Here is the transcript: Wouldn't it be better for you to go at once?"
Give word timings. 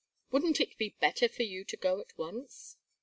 Wouldn't 0.31 0.59
it 0.59 0.79
be 0.79 0.95
better 0.99 1.29
for 1.29 1.43
you 1.43 1.63
to 1.65 1.77
go 1.77 1.99
at 2.01 2.17
once?" 2.17 2.75